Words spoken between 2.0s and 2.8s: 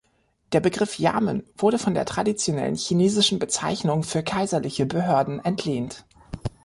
traditionellen